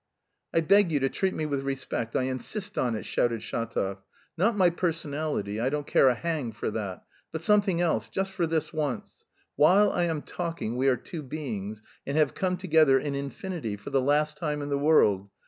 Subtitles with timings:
[0.51, 3.99] "I beg you to treat me with respect, I insist on it!" shouted Shatov,
[4.35, 8.47] "not my personality I don't care a hang for that, but something else, just for
[8.47, 9.25] this once.
[9.57, 10.75] While I am talking...
[10.75, 13.77] we are two beings, and have come together in infinity...
[13.77, 15.29] for the last time in the world.